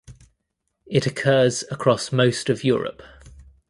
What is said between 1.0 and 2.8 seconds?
occurs across most of